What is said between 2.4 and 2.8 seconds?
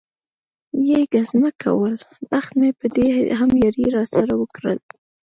مې